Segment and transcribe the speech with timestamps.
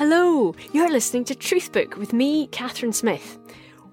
[0.00, 3.36] Hello, you're listening to Truthbook with me, Catherine Smith.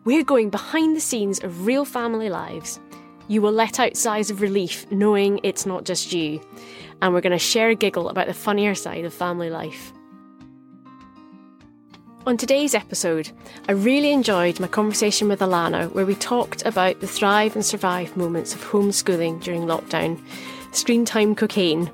[0.06, 2.80] We're going behind the scenes of real family lives.
[3.28, 6.40] You will let out sighs of relief knowing it's not just you,
[7.01, 9.91] and we're going to share a giggle about the funnier side of family life.
[12.25, 13.29] On today's episode,
[13.67, 18.15] I really enjoyed my conversation with Alana, where we talked about the thrive and survive
[18.15, 20.23] moments of homeschooling during lockdown,
[20.71, 21.91] screen time cocaine,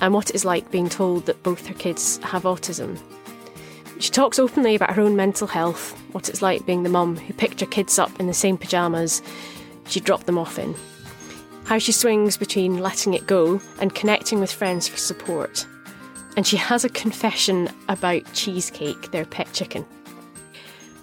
[0.00, 2.98] and what it is like being told that both her kids have autism.
[4.02, 7.32] She talks openly about her own mental health, what it's like being the mum who
[7.32, 9.22] picked her kids up in the same pyjamas
[9.86, 10.74] she dropped them off in,
[11.66, 15.64] how she swings between letting it go and connecting with friends for support.
[16.36, 19.86] And she has a confession about cheesecake, their pet chicken.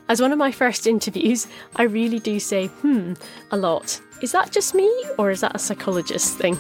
[0.09, 1.47] As one of my first interviews,
[1.77, 3.13] I really do say, hmm,
[3.51, 4.01] a lot.
[4.21, 6.57] Is that just me, or is that a psychologist thing?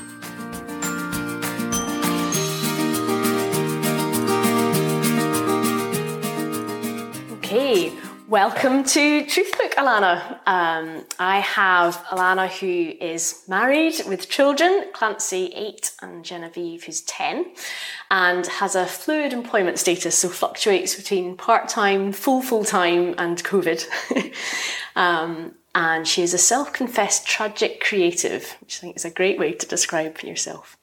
[7.51, 7.91] Okay,
[8.27, 10.37] welcome to Truthbook, Alana.
[10.47, 17.47] Um, I have Alana who is married with children, Clancy, 8, and Genevieve, who's 10,
[18.11, 23.43] and has a fluid employment status, so fluctuates between part time, full, full time, and
[23.43, 23.83] COVID.
[24.95, 29.39] um, and she is a self confessed tragic creative, which I think is a great
[29.39, 30.77] way to describe yourself,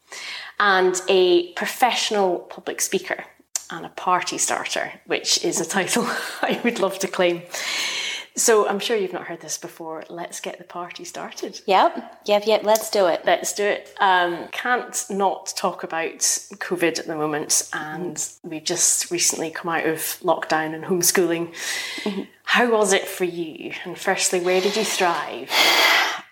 [0.58, 3.24] and a professional public speaker
[3.70, 6.04] and a party starter, which is a title
[6.42, 7.42] I would love to claim.
[8.36, 10.04] So I'm sure you've not heard this before.
[10.10, 11.58] Let's get the party started.
[11.66, 12.64] Yep, yep, yep.
[12.64, 13.22] Let's do it.
[13.24, 13.94] Let's do it.
[13.98, 18.50] Um, can't not talk about COVID at the moment, and mm-hmm.
[18.50, 21.54] we've just recently come out of lockdown and homeschooling.
[22.02, 22.22] Mm-hmm.
[22.44, 23.72] How was it for you?
[23.84, 25.48] And firstly, where did you thrive?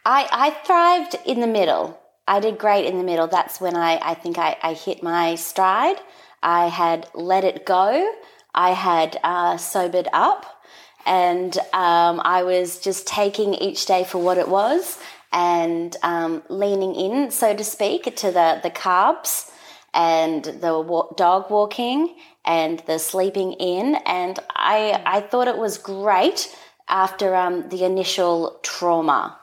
[0.05, 1.99] I, I thrived in the middle.
[2.29, 3.29] I did great in the middle.
[3.29, 5.97] That's when I, I think I, I hit my stride.
[6.45, 8.13] I had let it go.
[8.55, 10.63] I had uh, sobered up
[11.07, 14.99] and um, I was just taking each day for what it was
[15.33, 19.51] and um, leaning in, so to speak, to the, the carbs
[19.93, 23.97] and the dog walking and the sleeping in.
[24.07, 26.55] And I, I thought it was great
[26.89, 29.39] after um, the initial trauma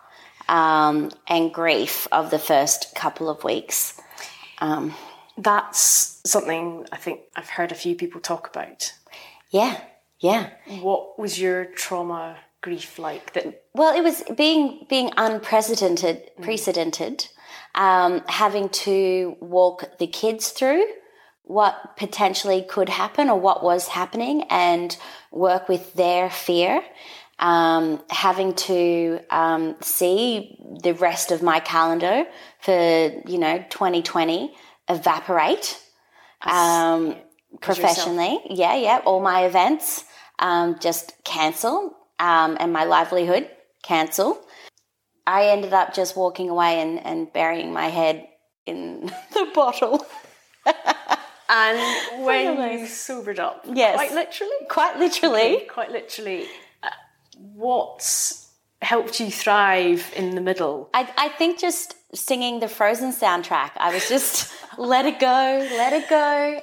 [0.47, 4.00] um, and grief of the first couple of weeks.
[5.38, 8.94] That's something I think I've heard a few people talk about.
[9.50, 9.80] Yeah,
[10.19, 10.50] yeah.
[10.81, 13.34] What was your trauma grief like?
[13.34, 16.44] That well, it was being being unprecedented, mm.
[16.44, 17.28] precedented,
[17.75, 20.86] um, having to walk the kids through
[21.44, 24.98] what potentially could happen or what was happening, and
[25.31, 26.84] work with their fear.
[27.40, 32.25] Um, having to um, see the rest of my calendar
[32.59, 34.53] for you know 2020
[34.90, 35.80] evaporate
[36.42, 37.16] um,
[37.62, 38.34] professionally.
[38.34, 38.59] Yourself.
[38.59, 39.02] Yeah, yeah.
[39.06, 40.03] All my events
[40.40, 43.50] um, just cancel um, and my livelihood
[43.84, 44.42] cancel.
[45.25, 48.28] I ended up just walking away and, and burying my head
[48.66, 50.06] in the bottle.
[51.50, 56.46] and when you sobered up, yes, quite literally, quite literally, quite literally,
[56.84, 56.90] uh,
[57.36, 58.50] what's
[58.81, 60.90] helped you thrive in the middle?
[60.94, 63.72] I, I think just singing the Frozen soundtrack.
[63.77, 66.59] I was just let it go, let it go,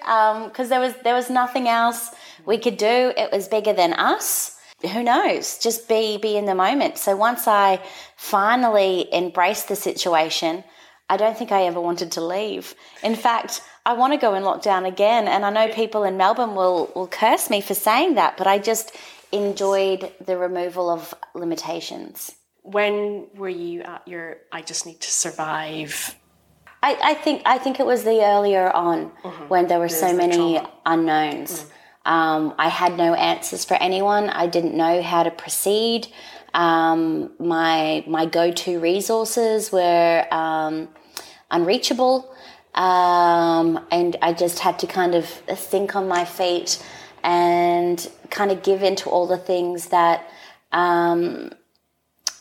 [0.49, 2.11] because um, there was there was nothing else
[2.47, 3.13] we could do.
[3.17, 4.57] It was bigger than us.
[4.93, 5.59] Who knows?
[5.59, 6.99] Just be be in the moment.
[6.99, 7.81] So once I
[8.17, 10.65] finally embraced the situation,
[11.11, 12.75] I don't think I ever wanted to leave.
[13.03, 16.55] In fact, I want to go in lockdown again, and I know people in Melbourne
[16.55, 18.95] will will curse me for saying that, but I just
[19.33, 22.33] enjoyed the removal of limitations
[22.73, 26.15] when were you at your I just need to survive?
[26.83, 29.49] I, I think I think it was the earlier on mm-hmm.
[29.49, 31.65] when there were so many unknowns.
[31.65, 31.71] Mm.
[32.11, 34.31] Um, I had no answers for anyone.
[34.31, 36.09] I didn't know how to proceed.
[36.55, 40.89] Um, my my go to resources were um,
[41.51, 42.35] unreachable,
[42.75, 46.83] um, and I just had to kind of think on my feet
[47.23, 50.31] and kind of give in to all the things that
[50.73, 51.51] um,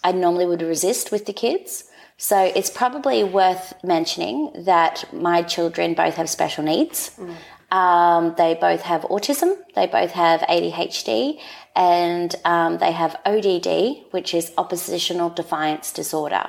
[0.08, 1.84] I normally would resist with the kids.
[2.16, 7.12] So it's probably worth mentioning that my children both have special needs.
[7.18, 7.36] Mm.
[7.70, 11.40] Um, they both have autism, they both have ADHD,
[11.76, 13.70] and um, they have ODD,
[14.12, 16.46] which is oppositional defiance disorder.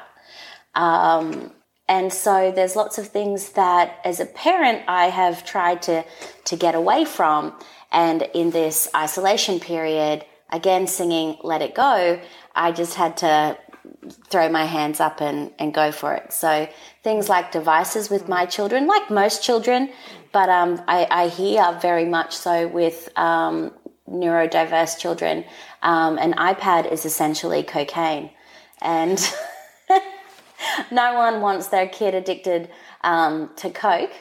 [0.76, 1.50] Um,
[1.88, 6.04] and so there's lots of things that, as a parent, I have tried to
[6.44, 7.52] to get away from.
[7.90, 12.20] And in this isolation period, again singing "Let It Go,"
[12.54, 13.58] I just had to
[14.30, 16.32] throw my hands up and, and go for it.
[16.32, 16.68] So
[17.02, 19.90] things like devices with my children, like most children,
[20.32, 23.72] but um, I, I hear very much so with um,
[24.08, 25.44] neurodiverse children,
[25.82, 28.30] um, an iPad is essentially cocaine.
[28.80, 29.18] And
[30.90, 32.70] no one wants their kid addicted
[33.02, 34.12] um, to Coke.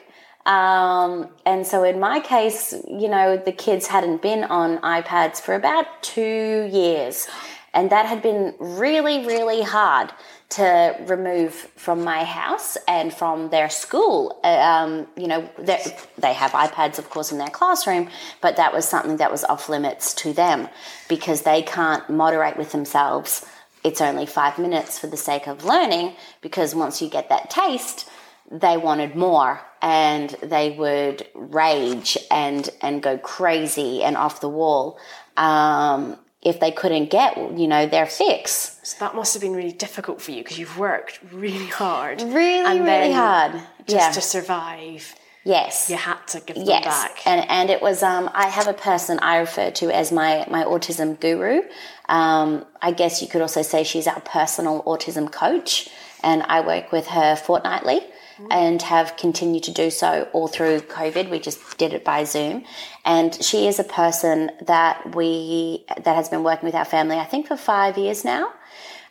[0.48, 5.54] Um, and so in my case, you know, the kids hadn't been on iPads for
[5.54, 7.28] about two years.
[7.74, 10.12] And that had been really, really hard
[10.50, 14.40] to remove from my house and from their school.
[14.46, 18.10] Um, you know, they have iPads, of course, in their classroom,
[18.42, 20.70] but that was something that was off limits to them
[21.10, 23.46] because they can't moderate with themselves.
[23.84, 28.10] It's only five minutes for the sake of learning because once you get that taste,
[28.50, 35.00] they wanted more and they would rage and and go crazy and off the wall
[35.36, 38.80] um, if they couldn't get you know their fix.
[38.84, 42.80] So that must have been really difficult for you because you've worked really hard, really
[42.80, 43.54] really hard,
[43.86, 44.12] just yeah.
[44.12, 45.16] to survive.
[45.44, 46.84] Yes, you had to give them yes.
[46.84, 47.26] back.
[47.26, 50.64] and and it was um, I have a person I refer to as my my
[50.66, 51.62] autism guru.
[52.10, 55.88] Um, I guess you could also say she's our personal autism coach,
[56.22, 58.02] and I work with her fortnightly
[58.50, 61.30] and have continued to do so all through COVID.
[61.30, 62.64] We just did it by Zoom.
[63.06, 67.26] And she is a person that we, that has been working with our family, I
[67.26, 68.52] think for five years now.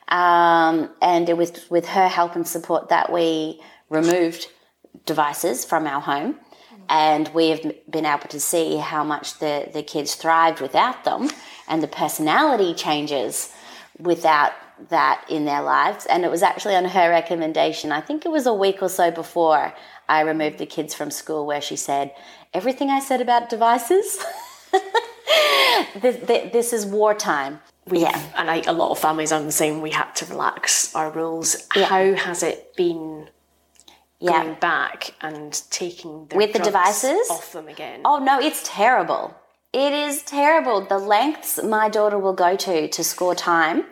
[0.09, 4.49] Um, and it was with her help and support that we removed
[5.05, 6.37] devices from our home.
[6.89, 11.31] And we have been able to see how much the, the kids thrived without them
[11.67, 13.53] and the personality changes
[13.99, 14.53] without
[14.89, 16.07] that in their lives.
[16.07, 17.93] And it was actually on her recommendation.
[17.93, 19.75] I think it was a week or so before
[20.09, 22.15] I removed the kids from school where she said,
[22.55, 24.25] Everything I said about devices,
[26.01, 27.61] this, this, is wartime.
[27.87, 28.19] we yeah.
[28.37, 29.83] And I, a lot of families are the same.
[29.83, 31.69] We had to relax our rules.
[31.75, 31.85] Yeah.
[31.85, 33.29] How has it been
[34.21, 34.43] yeah.
[34.43, 38.03] going back and taking with the devices off them again?
[38.05, 39.35] Oh no, it's terrible.
[39.73, 40.81] It is terrible.
[40.87, 43.85] The lengths my daughter will go to to score time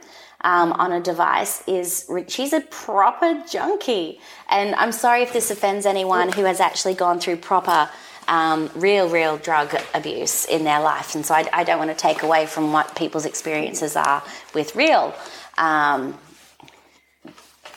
[0.44, 4.20] um, on a device is she's a proper junkie.
[4.48, 7.90] And I'm sorry if this offends anyone who has actually gone through proper.
[8.26, 11.14] Um, real, real drug abuse in their life.
[11.14, 14.22] And so I, I, don't want to take away from what people's experiences are
[14.54, 15.14] with real
[15.58, 16.18] um,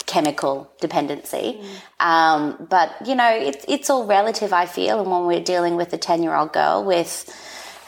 [0.05, 1.59] chemical dependency.
[1.59, 2.05] Mm.
[2.05, 5.01] Um, but, you know, it, it's all relative, I feel.
[5.01, 7.29] And when we're dealing with a 10 year old girl with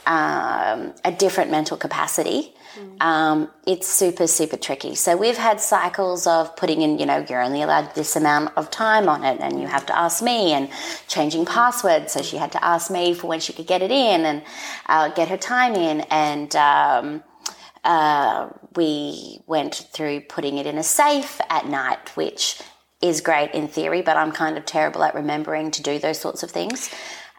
[0.05, 3.01] um, a different mental capacity, Mm.
[3.01, 4.95] Um, it's super, super tricky.
[4.95, 8.69] So we've had cycles of putting in, you know, you're only allowed this amount of
[8.69, 10.69] time on it and you have to ask me and
[11.07, 12.13] changing passwords.
[12.13, 14.44] So she had to ask me for when she could get it in and
[14.88, 16.01] uh, get her time in.
[16.10, 17.24] And um,
[17.83, 22.62] uh, we went through putting it in a safe at night, which
[23.01, 26.44] is great in theory, but I'm kind of terrible at remembering to do those sorts
[26.44, 26.89] of things.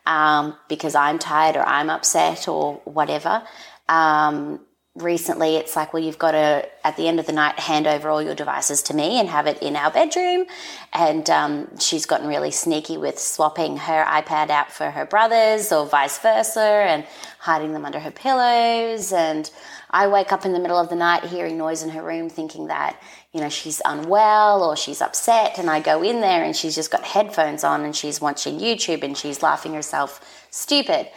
[0.07, 3.43] Um, because I'm tired or I'm upset or whatever.
[3.89, 4.61] Um,
[5.01, 8.09] recently it's like well you've got to at the end of the night hand over
[8.09, 10.47] all your devices to me and have it in our bedroom.
[10.93, 15.87] And um, she's gotten really sneaky with swapping her ipad out for her brother's or
[15.87, 17.05] vice versa and
[17.39, 19.13] hiding them under her pillows.
[19.13, 19.51] And
[19.91, 22.69] i wake up in the middle of the night hearing noise in her room thinking
[22.69, 25.59] that you know she's unwell or she's upset.
[25.59, 29.03] And i go in there and she's just got headphones on and she's watching youtube
[29.03, 31.09] and she's laughing herself stupid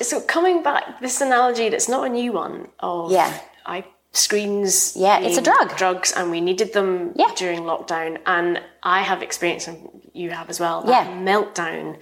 [0.00, 3.38] so coming back, this analogy that's not a new one of yeah.
[3.66, 4.94] I screens.
[4.96, 5.76] Yeah, it's a drug.
[5.76, 7.32] Drugs, and we needed them yeah.
[7.36, 8.18] during lockdown.
[8.26, 11.06] And I have experienced, and you have as well, yeah.
[11.06, 11.98] meltdown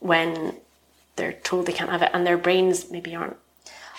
[0.00, 0.56] when
[1.16, 3.36] they're told they can't have it, and their brains maybe aren't.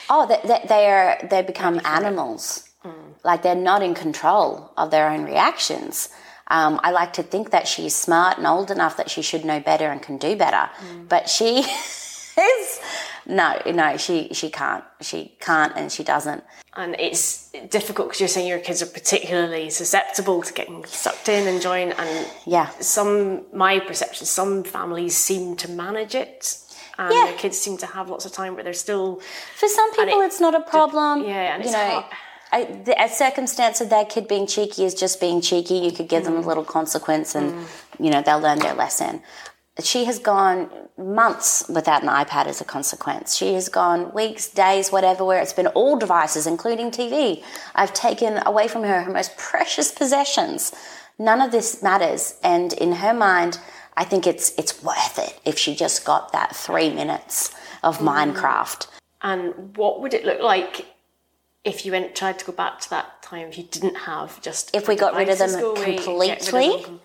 [0.09, 1.19] Oh, they, they, they are.
[1.29, 2.69] They become animals.
[2.83, 3.13] Mm.
[3.23, 6.09] Like they're not in control of their own reactions.
[6.47, 9.61] Um, I like to think that she's smart and old enough that she should know
[9.61, 11.07] better and can do better, mm.
[11.07, 11.63] but she
[12.37, 12.79] is
[13.25, 14.83] no, no, she she can't.
[15.01, 16.43] She can't, and she doesn't.
[16.75, 21.47] And it's difficult because you're saying your kids are particularly susceptible to getting sucked in
[21.47, 21.91] and join.
[21.91, 26.59] And yeah, some my perception, some families seem to manage it.
[26.97, 27.25] And yeah.
[27.25, 29.21] their kids seem to have lots of time, but they're still.
[29.55, 31.23] For some people, it, it's not a problem.
[31.23, 32.05] Yeah, and you know,
[32.51, 35.75] I, the, a circumstance of that kid being cheeky is just being cheeky.
[35.75, 36.25] You could give mm.
[36.25, 36.45] them a mm.
[36.45, 37.67] little consequence, and mm.
[37.99, 39.23] you know they'll learn their lesson
[39.81, 43.35] she has gone months without an iPad as a consequence.
[43.35, 47.43] She has gone weeks, days, whatever, where it's been all devices, including TV.
[47.73, 50.73] I've taken away from her her most precious possessions.
[51.17, 52.35] None of this matters.
[52.43, 53.59] And in her mind,
[53.97, 58.33] I think it's it's worth it if she just got that three minutes of mm.
[58.33, 58.87] Minecraft.
[59.21, 60.85] And what would it look like
[61.63, 64.75] if you went tried to go back to that time, if you didn't have just
[64.75, 66.99] If we got rid of them devices go away, get rid of them completely,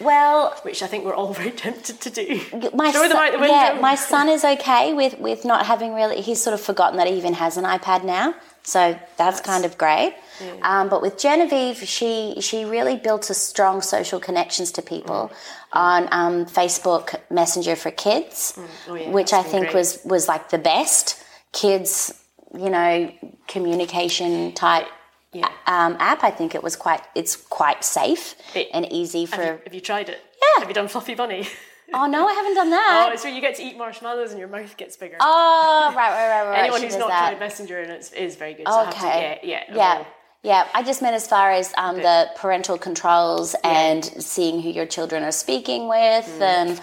[0.00, 2.40] Well, which I think we're all very tempted to do.
[2.74, 3.54] my Throw them son, out the window.
[3.54, 6.20] yeah, my son is okay with with not having really.
[6.20, 9.78] He's sort of forgotten that he even has an iPad now, so that's, kind of
[9.78, 10.14] great.
[10.62, 15.32] Um, but with Genevieve, she she really built a strong social connections to people
[15.72, 18.56] on um, Facebook Messenger for Kids,
[18.88, 19.74] Oh, yeah, which I think great.
[19.74, 22.14] was was like the best kids,
[22.54, 23.12] you know,
[23.48, 24.86] communication type.
[25.32, 25.48] Yeah.
[25.66, 26.24] Um, app.
[26.24, 27.02] I think it was quite.
[27.14, 29.36] It's quite safe It- and easy for.
[29.36, 30.20] Have you, have you tried it?
[30.40, 30.60] Yeah.
[30.60, 31.46] Have you done Fluffy Bunny?
[31.94, 33.06] oh no, I haven't done that.
[33.10, 35.16] oh, it's where you get to eat marshmallows and your mouth gets bigger.
[35.20, 36.58] Oh, right, right, right, right.
[36.60, 37.30] Anyone who's not that.
[37.30, 38.66] tried Messenger and it's is very good.
[38.68, 39.40] So have to- Okay.
[39.42, 40.04] yeah, yeah, yeah.
[40.44, 44.86] Yeah, I just meant as far as um, the parental controls and seeing who your
[44.86, 46.40] children are speaking with, Mm.
[46.40, 46.80] and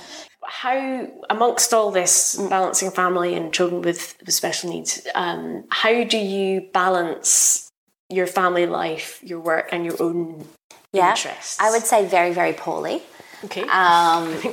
[0.47, 6.17] how amongst all this balancing family and children with, with special needs um, how do
[6.19, 7.64] you balance
[8.09, 10.45] your family life your work and your own
[10.95, 13.03] yeah, interests I would say very, very poorly.
[13.45, 14.33] okay Um,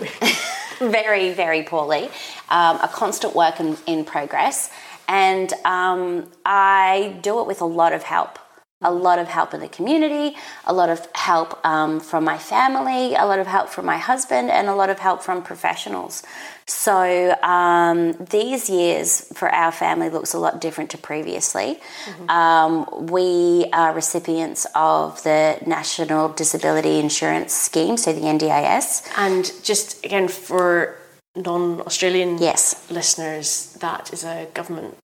[0.80, 2.10] very, very poorly.
[2.50, 4.70] Um, a constant work in, in progress,
[5.08, 8.38] and um, I do it with a lot of help.
[8.82, 10.36] A lot of help in the community,
[10.66, 14.50] a lot of help um, from my family, a lot of help from my husband,
[14.50, 16.22] and a lot of help from professionals.
[16.66, 21.80] So um, these years for our family looks a lot different to previously.
[22.28, 29.06] Um, we are recipients of the National Disability Insurance Scheme, so the NDIS.
[29.16, 30.96] and just again for
[31.34, 34.96] non-australian Yes, listeners that is a government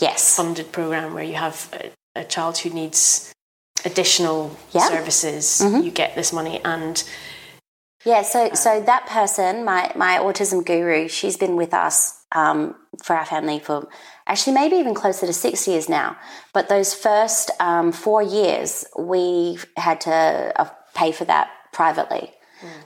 [0.00, 1.56] yes, funded program where you have
[2.14, 3.32] a, child who needs
[3.84, 4.88] additional Yeah.
[4.88, 7.02] services you get this money and
[8.04, 8.22] yeah.
[8.22, 13.24] So, so that person, my my autism guru, she's been with us um, for our
[13.24, 13.88] family for
[14.26, 16.16] actually maybe even closer to six years now.
[16.52, 22.30] But those first um, four years, we had to uh, pay for that privately.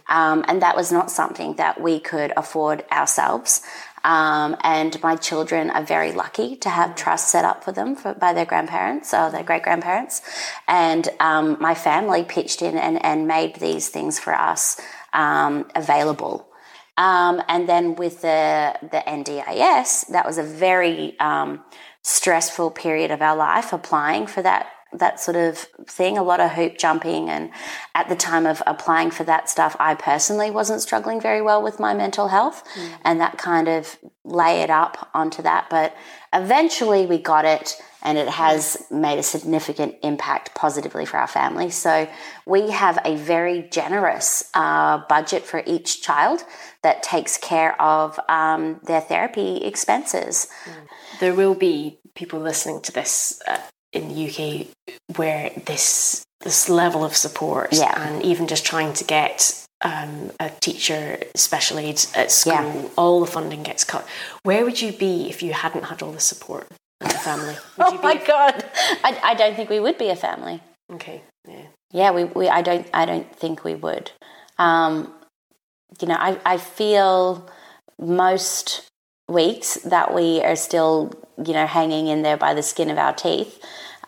[0.08, 3.62] Um, and that was not something that we could afford ourselves.
[4.04, 8.14] Um, and my children are very lucky to have trust set up for them for,
[8.14, 10.22] by their grandparents or their great grandparents.
[10.66, 14.80] And um, my family pitched in and, and made these things for us
[15.12, 16.48] um, available.
[16.96, 21.62] Um, and then with the the NDIS, that was a very um,
[22.02, 26.16] stressful period of our life applying for that that sort of thing.
[26.16, 27.50] A lot of hoop jumping, and
[27.94, 31.78] at the time of applying for that stuff, I personally wasn't struggling very well with
[31.78, 32.62] my mental health,
[33.04, 35.68] and that kind of layered up onto that.
[35.70, 35.94] But
[36.32, 37.76] eventually, we got it.
[38.00, 41.68] And it has made a significant impact positively for our family.
[41.68, 42.08] So,
[42.46, 46.44] we have a very generous uh, budget for each child
[46.82, 50.46] that takes care of um, their therapy expenses.
[51.18, 53.58] there will be people listening to this uh,
[53.98, 54.66] in the UK
[55.16, 57.92] where this this level of support Yeah.
[58.00, 62.88] and even just trying to get um, a teacher special aid at school, Yeah.
[62.96, 64.06] all the funding gets cut.
[64.44, 66.66] Where would you be if you hadn't had all the support
[67.00, 67.56] of the family?
[67.78, 68.64] Would Oh my be god!
[69.04, 70.60] I, I don't think we would be a family.
[70.92, 71.22] okay?
[71.46, 71.66] Yeah.
[71.92, 74.10] Yeah, we, we I don't I don't think we would.
[74.58, 75.12] Um,
[76.00, 77.48] you know, I, I feel
[77.98, 78.86] most
[79.28, 81.12] weeks that we are still,
[81.44, 83.58] you know, hanging in there by the skin of our teeth.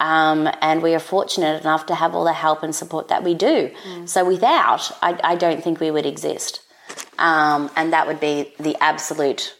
[0.00, 3.34] Um, and we are fortunate enough to have all the help and support that we
[3.34, 3.70] do.
[4.06, 6.62] So without, I, I don't think we would exist.
[7.18, 9.54] Um, and that would be the absolute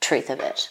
[0.00, 0.68] truth of it.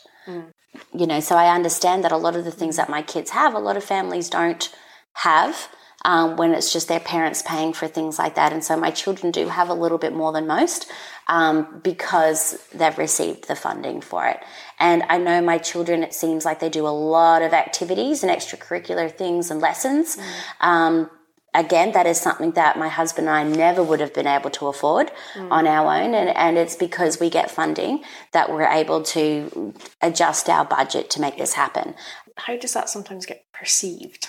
[0.94, 3.56] You know, so I understand that a lot of the things that my kids have,
[3.56, 4.70] a lot of families don't
[5.14, 5.70] have
[6.06, 8.54] um, when it's just their parents paying for things like that.
[8.54, 10.92] And so my children do have a little bit more than most
[11.28, 14.40] um, because they've received the funding for it.
[14.80, 18.32] And I know my children, it seems like they do a lot of activities and
[18.32, 20.18] extracurricular things and lessons.
[20.62, 21.10] Um,
[21.54, 24.68] again, that is something that my husband and I never would have been able to
[24.68, 26.14] afford on our own.
[26.14, 28.04] And, and it's because we get funding
[28.34, 31.96] that we're able to adjust our budget to make this happen.
[32.36, 34.28] How does that sometimes get perceived?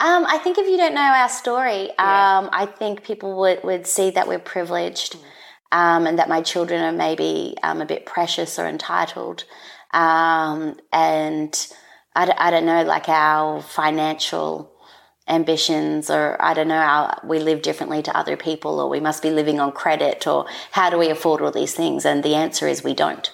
[0.00, 2.38] Um, I think if you don't know our story, Yeah.
[2.38, 5.16] um, I think people would, would see that we're privileged
[5.72, 9.44] um, and that my children are maybe um, a bit precious or entitled.
[9.92, 11.66] Um, and
[12.14, 14.72] I, don't know, like our financial
[15.28, 19.22] ambitions or I don't know how we live differently to other people or we must
[19.22, 22.04] be living on credit or how do we afford all these things?
[22.04, 23.30] And the answer is we don't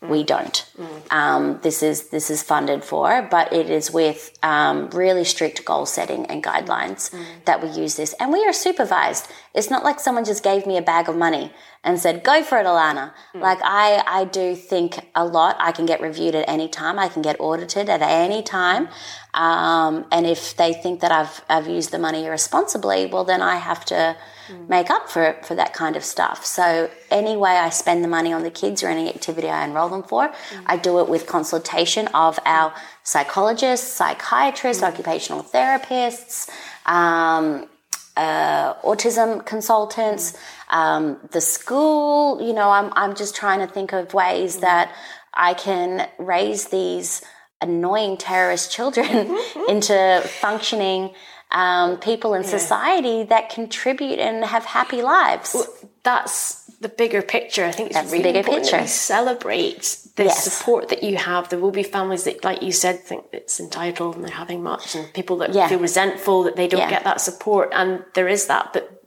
[0.00, 0.70] we don't
[1.10, 5.86] um, this is this is funded for but it is with um, really strict goal
[5.86, 7.10] setting and guidelines
[7.46, 9.28] that we use this and we are supervised
[9.58, 11.52] It's not like someone just gave me a bag of money
[11.82, 13.12] and said, go for it, Alana.
[13.34, 13.40] Mm.
[13.40, 15.56] Like I, I do think a lot.
[15.58, 16.98] I can get reviewed at any time.
[16.98, 18.88] I can get audited at any time.
[19.34, 23.56] Um, and if they think that I've, I've used the money irresponsibly, well, then I
[23.56, 24.16] have to
[24.48, 24.68] mm.
[24.68, 26.44] make up for for that kind of stuff.
[26.44, 29.88] So any way I spend the money on the kids or any activity I enroll
[29.88, 30.62] them for, mm.
[30.66, 34.88] I do it with consultation of our psychologists, psychiatrists, mm.
[34.88, 36.48] occupational therapists,
[36.86, 37.68] um,
[38.16, 40.36] uh, autism consultants,
[40.70, 42.42] um, the school.
[42.42, 44.60] You know, I'm I'm just trying to think of ways mm.
[44.62, 44.92] that
[45.34, 47.22] I can raise these
[47.60, 49.36] annoying terrorist children
[49.68, 51.14] into functioning
[51.50, 52.48] um, people in yeah.
[52.48, 55.54] society that contribute and have happy lives.
[55.54, 55.66] Well,
[56.02, 57.64] that's the bigger picture.
[57.64, 58.76] I think it's that's really the bigger important picture.
[58.76, 60.44] That we celebrate the yes.
[60.44, 61.48] support that you have.
[61.48, 64.94] There will be families that, like you said, think it's entitled and they're having much,
[64.94, 65.68] and people that yeah.
[65.68, 66.90] feel resentful that they don't yeah.
[66.90, 67.70] get that support.
[67.72, 69.02] And there is that, but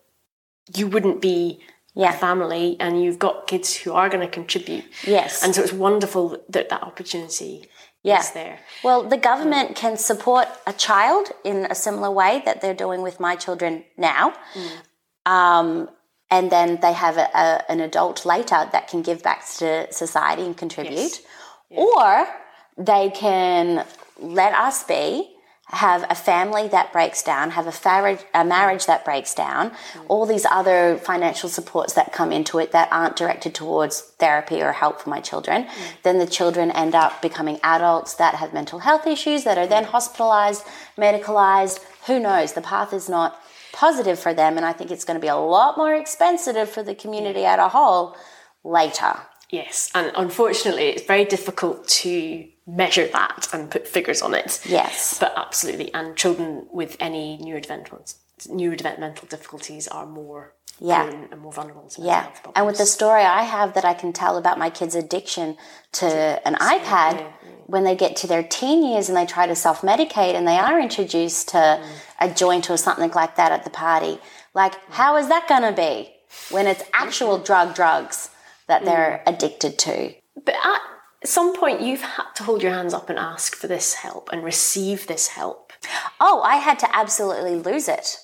[0.76, 1.60] you wouldn't be
[1.94, 2.14] yeah.
[2.14, 4.86] a family and you've got kids who are going to contribute.
[5.06, 5.44] Yes.
[5.44, 7.68] And so it's wonderful that that opportunity
[8.04, 8.24] yeah.
[8.34, 8.60] there.
[8.84, 13.20] Well, the government can support a child in a similar way that they're doing with
[13.20, 14.34] my children now.
[14.54, 15.32] Mm.
[15.32, 15.90] Um,
[16.30, 20.44] and then they have a, a, an adult later that can give back to society
[20.44, 21.22] and contribute.
[21.70, 21.80] Yes.
[21.80, 22.28] Or
[22.78, 23.86] they can
[24.18, 25.31] let us be
[25.72, 29.72] have a family that breaks down, have a, far- a marriage that breaks down,
[30.10, 34.74] all these other financial supports that come into it that aren't directed towards therapy or
[34.74, 35.94] help for my children, mm.
[36.04, 39.86] then the children end up becoming adults that have mental health issues that are then
[39.86, 40.66] hospitalized,
[40.98, 41.80] medicalized.
[42.08, 42.52] Who knows?
[42.52, 43.40] The path is not
[43.72, 46.84] positive for them, and I think it's going to be a lot more expensive for
[46.84, 48.18] the community as a whole
[48.66, 49.14] later.
[49.50, 54.62] Yes, and unfortunately, it's very difficult to measure that and put figures on it.
[54.66, 55.18] Yes.
[55.20, 55.94] But absolutely.
[55.94, 58.16] And children with any neurodevelopmental,
[58.48, 61.10] neurodevelopmental difficulties are more yeah.
[61.32, 62.32] and more vulnerable to yeah.
[62.56, 65.58] And with the story I have that I can tell about my kids' addiction
[65.94, 67.50] to an iPad, yeah, yeah.
[67.68, 70.58] when they get to their teen years and they try to self medicate and they
[70.58, 71.86] are introduced to mm.
[72.20, 74.20] a joint or something like that at the party,
[74.54, 74.80] like, mm.
[74.90, 76.12] how is that going to be
[76.50, 78.30] when it's actual drug drugs
[78.68, 79.34] that they're mm.
[79.34, 80.14] addicted to?
[80.44, 80.82] But at
[81.22, 84.30] at some point you've had to hold your hands up and ask for this help
[84.32, 85.72] and receive this help.
[86.20, 88.18] Oh, I had to absolutely lose it.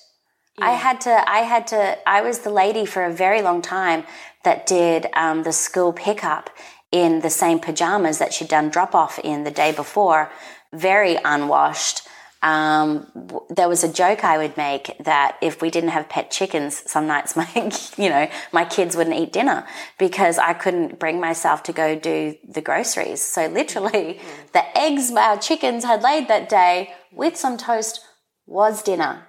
[0.58, 0.66] Yeah.
[0.66, 4.04] I had to, I had to, I was the lady for a very long time
[4.44, 6.50] that did um, the school pickup
[6.90, 10.30] in the same pajamas that she'd done drop off in the day before,
[10.72, 12.07] very unwashed,
[12.42, 13.06] um,
[13.50, 17.06] there was a joke I would make that if we didn't have pet chickens, some
[17.06, 17.48] nights my,
[17.96, 19.66] you know, my kids wouldn't eat dinner
[19.98, 23.20] because I couldn't bring myself to go do the groceries.
[23.20, 24.46] So literally, mm-hmm.
[24.52, 28.00] the eggs our chickens had laid that day with some toast
[28.46, 29.26] was dinner.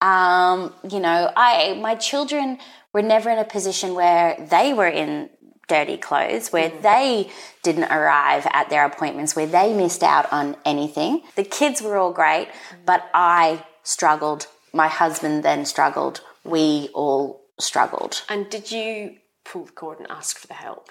[0.00, 2.58] Um, you know, I my children
[2.92, 5.30] were never in a position where they were in
[5.68, 6.82] dirty clothes, where mm.
[6.82, 7.30] they
[7.62, 11.22] didn't arrive at their appointments, where they missed out on anything.
[11.34, 12.48] The kids were all great,
[12.84, 14.46] but I struggled.
[14.72, 16.20] My husband then struggled.
[16.44, 18.22] We all struggled.
[18.28, 20.90] And did you pull the cord and ask for the help?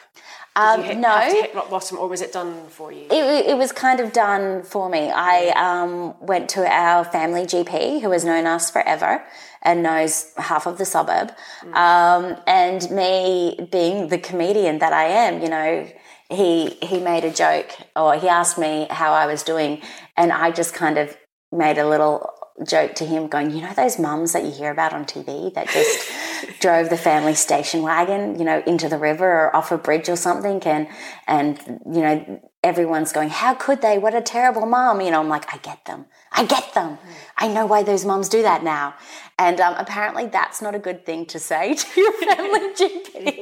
[0.57, 1.19] Um, hit, no.
[1.19, 3.07] hit rock bottom, or was it done for you?
[3.11, 5.11] It, it was kind of done for me.
[5.13, 9.23] I um, went to our family GP, who has known us forever
[9.61, 11.33] and knows half of the suburb.
[11.61, 11.73] Mm.
[11.75, 15.87] Um, and me being the comedian that I am, you know,
[16.29, 19.81] he he made a joke, or he asked me how I was doing,
[20.15, 21.17] and I just kind of
[21.51, 24.93] made a little joke to him going, you know, those mums that you hear about
[24.93, 26.09] on TV that just
[26.61, 30.15] drove the family station wagon, you know, into the river or off a bridge or
[30.15, 30.61] something.
[30.63, 30.87] And,
[31.27, 33.97] and, you know, everyone's going, how could they?
[33.97, 35.01] What a terrible mom.
[35.01, 36.05] You know, I'm like, I get them.
[36.31, 36.97] I get them.
[37.37, 38.95] I know why those moms do that now.
[39.37, 43.39] And um, apparently that's not a good thing to say to your family GP.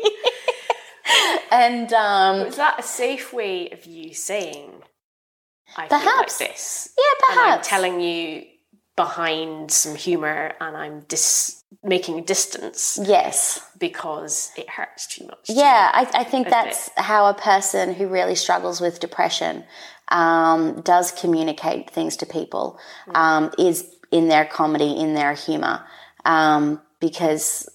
[1.51, 4.71] and um, was that a safe way of you saying
[5.77, 6.89] I perhaps like this?
[6.97, 7.45] Yeah, perhaps.
[7.45, 8.45] And I'm telling you
[8.95, 12.99] behind some humor and I'm dis- making a distance.
[13.01, 13.59] Yes.
[13.79, 15.49] Because it hurts too much.
[15.49, 19.63] Yeah, I, I, think that's how a person who really struggles with depression
[20.09, 23.15] um, does communicate things to people, mm.
[23.15, 25.83] um, is in their comedy, in their humor,
[26.25, 27.67] um, because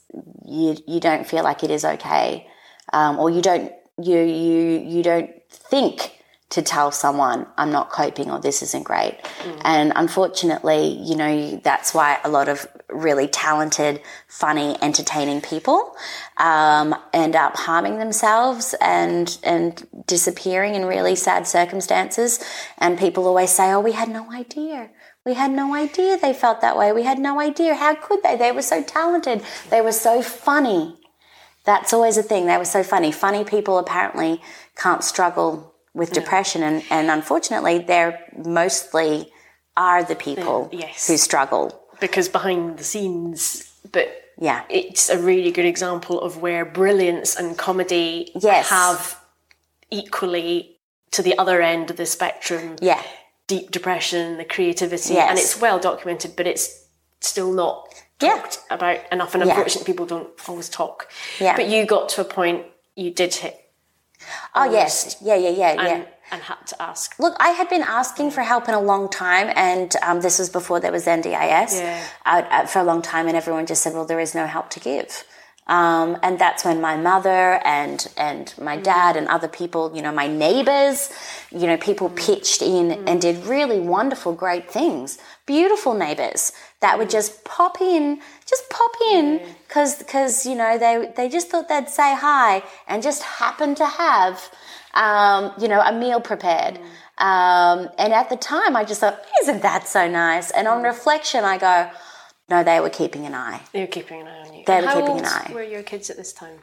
[0.47, 2.47] you, you don't feel like it is okay.
[2.93, 6.18] Um, or you don't, you, you, you don't think
[6.51, 9.19] to tell someone I'm not coping or this isn't great.
[9.43, 9.61] Mm.
[9.65, 15.95] And unfortunately, you know, that's why a lot of really talented, funny, entertaining people
[16.39, 22.43] um, end up harming themselves and and disappearing in really sad circumstances.
[22.79, 24.91] And people always say, "Oh, we had no idea."
[25.27, 26.91] We had no idea they felt that way.
[26.91, 27.75] We had no idea.
[27.75, 28.37] How could they?
[28.37, 29.43] They were so talented.
[29.69, 30.97] They were so funny.
[31.65, 32.47] That's always a thing.
[32.47, 33.13] They were so funny.
[33.13, 34.41] Funny people apparently
[34.75, 39.33] can't struggle with depression, and, and unfortunately, they're mostly
[39.77, 41.07] are the people yes.
[41.07, 41.85] who struggle.
[42.01, 44.63] because behind the scenes, but Yeah.
[44.69, 48.69] it's a really good example of where brilliance and comedy Yes.
[48.69, 49.19] have
[49.91, 50.79] equally
[51.13, 53.03] to the other end of the spectrum Yeah.
[53.47, 55.31] deep depression, the creativity, Yes.
[55.31, 56.85] and it's well documented, but it's
[57.21, 57.89] still not
[58.21, 58.37] Yeah.
[58.37, 59.35] talked about enough.
[59.35, 59.51] And Yeah.
[59.51, 61.09] unfortunately, people don't always talk.
[61.41, 61.57] Yeah.
[61.57, 63.68] But you got to a point you did hit
[64.55, 65.17] Oh yes.
[65.21, 65.37] Yeah.
[65.37, 65.51] Yeah.
[65.51, 65.73] Yeah.
[65.75, 65.87] Yeah.
[65.95, 67.19] and, and had to ask.
[67.19, 70.49] Look, I had been asking for help in a long time, and um, this was
[70.51, 72.05] before there was NDIS Yeah.
[72.27, 74.71] uh, uh, for a long time, and everyone just said, "Well, there is no help
[74.71, 75.25] to give."
[75.69, 80.13] Um, and that's when my mother and and my dad and other people, you know,
[80.13, 81.11] my neighbors,
[81.51, 85.19] you know, people pitched in and did really wonderful, great things.
[85.45, 91.13] Beautiful neighbors that would just pop in, just pop in, because because you know they
[91.17, 94.51] they just thought they'd say hi and just happened to have
[94.95, 96.79] um, you know, a meal prepared.
[97.19, 100.51] Um, and at the time, I just thought, isn't that so nice?
[100.51, 101.91] And on reflection, I go,
[102.49, 103.61] no, they were keeping an eye.
[103.73, 104.65] They were keeping an eye on you.
[104.67, 105.51] They And were keeping an old eye.
[105.53, 106.59] Were your kids at this time?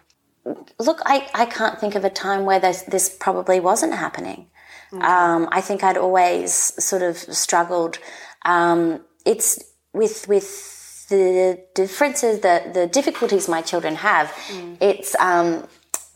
[0.80, 4.48] Look, I, I can't think of a time where this, this probably wasn't happening.
[4.94, 8.00] Um, I think I'd always sort of struggled.
[8.46, 9.62] Um, it's
[9.94, 14.34] with with the differences, the the difficulties my children have.
[14.80, 15.68] It's um,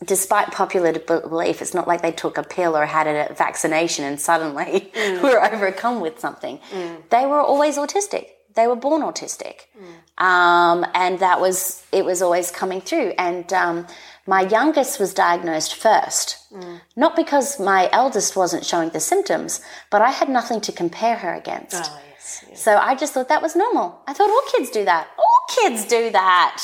[0.04, 4.18] despite popular belief, it's not like they took a pill or had a vaccination and
[4.18, 4.90] suddenly
[5.22, 6.58] were overcome with something.
[7.10, 8.26] They were always autistic.
[8.56, 9.66] They were born autistic,
[10.18, 13.12] um, and that was it was always coming through.
[13.16, 13.86] And um,
[14.26, 16.36] my youngest was diagnosed first,
[16.96, 19.60] not because my eldest wasn't showing the symptoms,
[19.90, 21.82] but I had nothing to compare her against.
[21.90, 22.44] Oh, yes.
[22.48, 22.60] yes.
[22.60, 24.00] So I just thought that was normal.
[24.06, 25.08] I thought all kids do that.
[25.16, 26.62] All kids do that.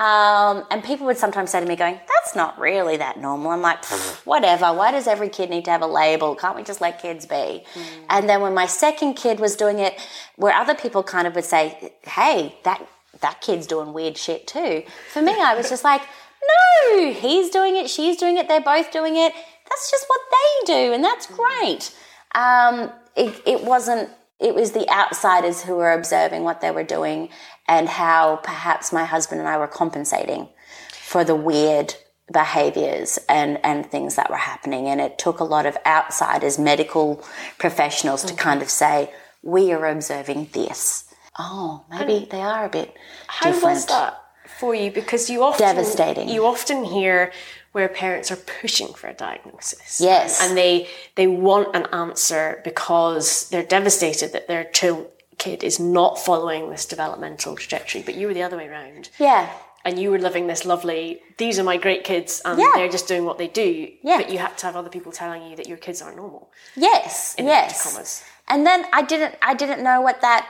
[0.00, 3.50] Um, and people would sometimes say to me, going, that's not really that normal.
[3.50, 3.84] I'm like,
[4.24, 4.72] whatever.
[4.72, 6.34] Why does every kid need to have a label?
[6.34, 7.64] Can't we just let kids be?
[8.08, 10.00] And then when my second kid was doing it,
[10.36, 12.80] where other people kind of would say, hey, that,
[13.20, 14.84] that kid's doing weird shit too.
[15.12, 18.90] For me, I was just like, no, he's doing it, she's doing it, they're both
[18.90, 19.34] doing it.
[19.68, 21.94] That's just what they do, and that's great.
[22.34, 24.08] Um, it, it wasn't,
[24.38, 27.28] it was the outsiders who were observing what they were doing
[27.70, 30.48] and how perhaps my husband and I were compensating
[30.90, 31.94] for the weird
[32.32, 34.88] behaviors and, and things that were happening.
[34.88, 37.24] And it took a lot of outsiders, medical
[37.58, 41.04] professionals, to kind of say, we are observing this.
[41.38, 42.94] Oh, maybe they are a bit
[43.28, 43.74] How different.
[43.74, 44.20] was that
[44.58, 44.90] for you?
[44.90, 46.28] Because you often Devastating.
[46.28, 47.32] You often hear
[47.72, 50.00] where parents are pushing for a diagnosis.
[50.00, 50.40] Yes.
[50.40, 55.06] and, and they they want an answer because they're devastated that their child
[55.44, 58.02] kid is not following this developmental trajectory.
[58.02, 59.10] But you were the other way around.
[59.18, 59.50] Yeah.
[59.82, 62.72] and you were living this lovely these are my great kids and Yeah.
[62.74, 63.68] they're just doing what they do
[64.02, 64.18] Yeah.
[64.18, 66.42] but you had to have other people telling you that your kids aren't normal
[66.76, 68.22] Yes, in yes.
[68.52, 70.42] And then I didn't I didn't know what that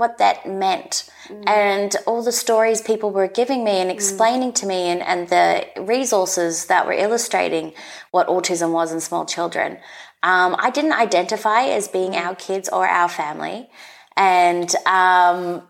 [0.00, 1.10] what that meant.
[1.28, 1.48] Mm.
[1.48, 3.94] And all the stories people were giving me and mm.
[3.94, 7.72] explaining to me and, and the resources that were illustrating
[8.10, 9.78] what autism was in small children.
[10.22, 12.24] Um, I didn't identify as being mm.
[12.24, 13.68] our kids or our family.
[14.16, 15.62] And um,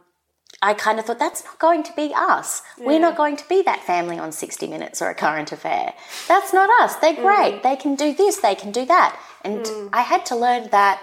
[0.63, 2.63] I kind of thought that's not going to be us.
[2.79, 5.93] We're not going to be that family on 60 Minutes or a current affair.
[6.29, 6.97] That's not us.
[6.97, 7.57] They're great.
[7.57, 7.63] Mm.
[7.63, 9.19] They can do this, they can do that.
[9.45, 9.91] And mm.
[9.93, 11.03] I had to learn that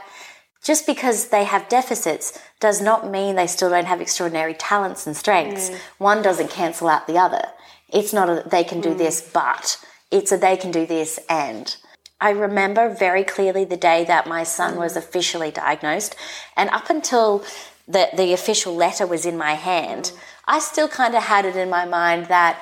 [0.64, 5.16] just because they have deficits does not mean they still don't have extraordinary talents and
[5.16, 5.70] strengths.
[5.98, 7.44] One doesn't cancel out the other.
[7.90, 8.98] It's not a they can do mm.
[8.98, 9.78] this, but
[10.10, 11.76] it's a they can do this and.
[12.24, 16.16] I remember very clearly the day that my son was officially diagnosed,
[16.56, 17.44] and up until
[17.86, 20.14] the, the official letter was in my hand,
[20.48, 22.54] I still kind of had it in my mind that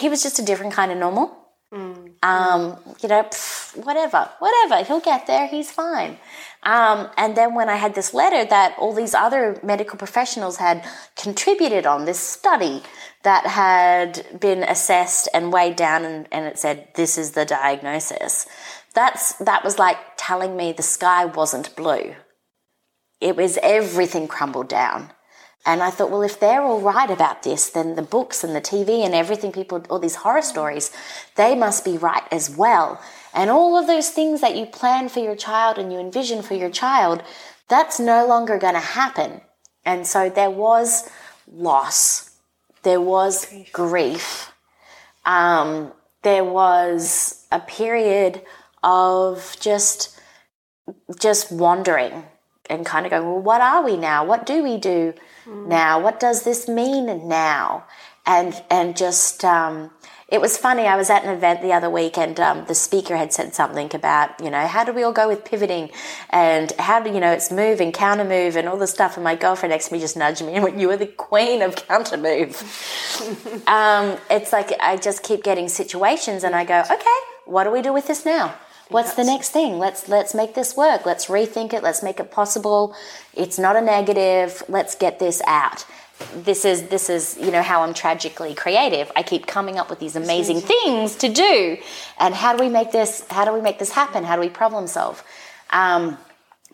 [0.00, 1.26] he was just a different kind of normal.
[2.22, 4.84] Um, you know, pff, whatever, whatever.
[4.84, 5.46] He'll get there.
[5.46, 6.18] He's fine.
[6.62, 10.84] Um, and then when I had this letter that all these other medical professionals had
[11.16, 12.82] contributed on this study
[13.22, 18.46] that had been assessed and weighed down, and, and it said this is the diagnosis.
[18.94, 22.14] That's that was like telling me the sky wasn't blue.
[23.20, 25.10] It was everything crumbled down.
[25.66, 28.60] And I thought, well, if they're all right about this, then the books and the
[28.60, 30.90] TV and everything people, all these horror stories,
[31.36, 33.00] they must be right as well.
[33.32, 36.52] And all of those things that you plan for your child and you envision for
[36.52, 37.22] your child,
[37.68, 39.40] that's no longer going to happen.
[39.86, 41.08] And so there was
[41.50, 42.30] loss,
[42.82, 44.52] there was grief,
[45.24, 48.42] um, there was a period
[48.84, 50.20] of just
[51.18, 52.24] just wandering
[52.70, 54.24] and kind of going, well, what are we now?
[54.24, 55.14] What do we do
[55.46, 56.00] now?
[56.00, 57.86] What does this mean now?
[58.26, 59.90] And and just um,
[60.28, 60.84] it was funny.
[60.84, 63.90] I was at an event the other week, and um, the speaker had said something
[63.94, 65.90] about, you know, how do we all go with pivoting,
[66.30, 69.16] and how do you know it's move and counter move and all this stuff.
[69.16, 71.60] And my girlfriend next to me just nudged me and went, "You are the queen
[71.60, 72.56] of counter move."
[73.66, 77.82] um, it's like I just keep getting situations, and I go, "Okay, what do we
[77.82, 78.54] do with this now?"
[78.88, 79.78] What's the next thing?
[79.78, 81.06] Let's let's make this work.
[81.06, 81.82] Let's rethink it.
[81.82, 82.94] Let's make it possible.
[83.34, 84.62] It's not a negative.
[84.68, 85.84] Let's get this out
[86.34, 89.10] this is this is you know how I'm tragically creative.
[89.16, 91.76] I keep coming up with these amazing things to do,
[92.18, 93.24] and how do we make this?
[93.30, 94.24] How do we make this happen?
[94.24, 95.24] How do we problem solve?
[95.70, 96.18] Um,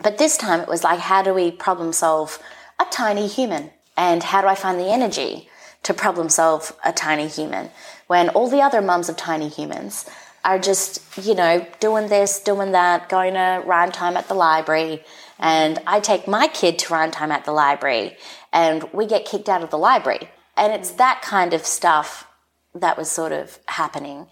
[0.03, 2.39] but this time it was like, how do we problem solve
[2.79, 3.71] a tiny human?
[3.97, 5.49] And how do I find the energy
[5.83, 7.71] to problem solve a tiny human
[8.07, 10.09] when all the other mums of tiny humans
[10.45, 15.05] are just, you know, doing this, doing that, going to rhyme time at the library.
[15.39, 18.17] And I take my kid to rhyme time at the library
[18.53, 20.31] and we get kicked out of the library.
[20.57, 22.27] And it's that kind of stuff
[22.75, 24.27] that was sort of happening.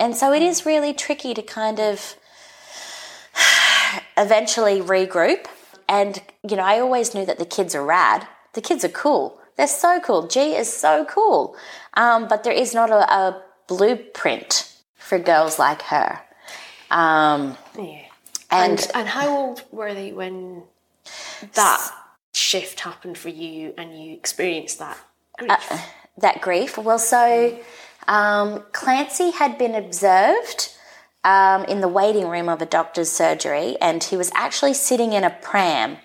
[0.00, 2.16] And so it is really tricky to kind of
[4.16, 5.46] eventually regroup.
[5.88, 8.26] And, you know, I always knew that the kids are rad.
[8.54, 9.40] The kids are cool.
[9.56, 10.28] They're so cool.
[10.28, 11.56] G is so cool.
[11.94, 14.67] Um, but there is not a, a, blueprint
[15.08, 16.20] for girls like her.
[16.90, 18.02] Um, yeah.
[18.50, 20.62] And, and, and how old were they when
[21.54, 21.90] that
[22.32, 24.98] shift happened for you and you experienced that
[25.38, 25.50] grief?
[25.50, 25.78] Uh,
[26.18, 26.78] that grief.
[26.78, 27.58] Well, so
[28.06, 30.72] um, Clancy had been observed
[31.24, 35.24] um, in the waiting room of a doctor's surgery, and he was actually sitting in
[35.24, 35.98] a pram.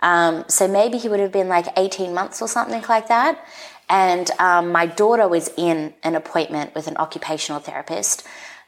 [0.00, 3.44] Um, so maybe he would have been like 18 months or something like that.
[3.88, 8.26] And um, my daughter was in an appointment with an occupational therapist.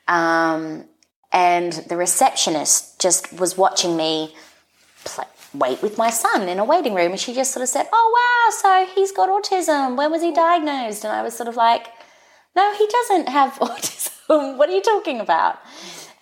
[0.08, 0.86] Um,
[1.32, 4.34] and the receptionist just was watching me
[5.04, 7.12] play, wait with my son in a waiting room.
[7.12, 9.96] And she just sort of said, Oh, wow, so he's got autism.
[9.96, 11.04] When was he diagnosed?
[11.04, 11.88] And I was sort of like,
[12.56, 14.56] No, he doesn't have autism.
[14.56, 15.58] what are you talking about?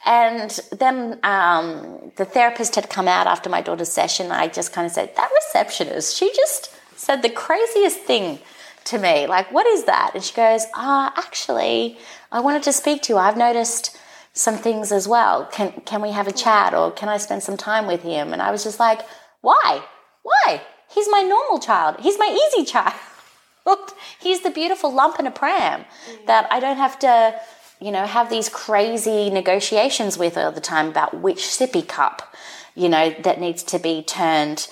[0.04, 4.30] And then um, the therapist had come out after my daughter's session.
[4.30, 8.40] I just kind of said, That receptionist, she just said the craziest thing
[8.88, 9.26] to me.
[9.26, 10.12] Like, what is that?
[10.14, 11.98] And she goes, Ah, actually,
[12.30, 13.18] I wanted to speak to you.
[13.18, 13.96] I've noticed
[14.32, 15.46] some things as well.
[15.46, 18.32] Can can we have a chat or can I spend some time with him?
[18.32, 19.00] And I was just like,
[19.40, 19.82] why?
[20.22, 20.62] Why?
[20.90, 21.96] He's my normal child.
[22.00, 22.94] He's my easy child.
[24.20, 25.84] He's the beautiful lump in a pram
[26.26, 27.38] that I don't have to,
[27.80, 32.34] you know, have these crazy negotiations with all the time about which sippy cup,
[32.74, 34.68] you know, that needs to be turned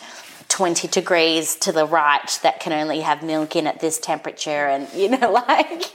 [0.56, 4.88] 20 degrees to the right that can only have milk in at this temperature and
[4.94, 5.92] you know like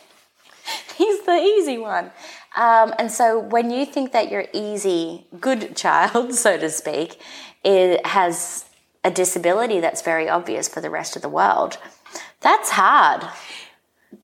[0.96, 2.12] he's the easy one
[2.56, 7.20] um, and so when you think that your easy, good child, so to speak,
[7.64, 8.66] it has
[9.04, 11.78] a disability that's very obvious for the rest of the world,
[12.42, 13.24] that's hard.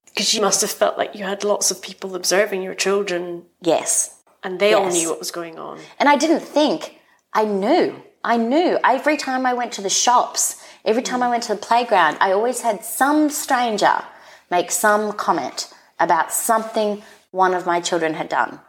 [0.08, 3.43] Because you must have felt like you had lots of people observing your children.
[3.62, 4.19] Yes.
[4.43, 4.80] And they yes.
[4.80, 5.80] all knew what was going on.
[6.00, 7.00] And I didn't think,
[7.34, 8.02] I knew.
[8.28, 8.78] I knew.
[8.84, 12.34] Every time I went to the shops, every time I went to the playground, I
[12.34, 14.04] always had some stranger
[14.52, 18.60] make some comment about something one of my children had done.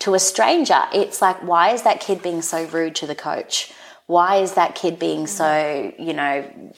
[0.00, 3.70] To a stranger, it's like, why is that kid being so rude to the coach?
[4.06, 6.72] Why is that kid being so, you know,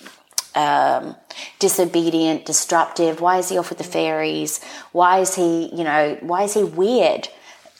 [0.57, 1.15] um,
[1.61, 3.21] disobedient, disruptive?
[3.21, 4.61] Why is he off with the fairies?
[4.91, 7.29] Why is he, you know, why is he weird?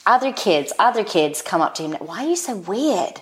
[0.05, 3.21] Other kids, other kids come up to him, why are you so weird?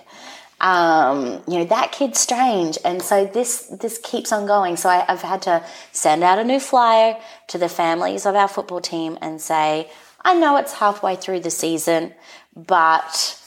[0.60, 5.04] Um, you know that kid's strange and so this this keeps on going so I,
[5.08, 9.18] i've had to send out a new flyer to the families of our football team
[9.20, 9.90] and say
[10.24, 12.14] I know it's halfway through the season,
[12.56, 13.38] but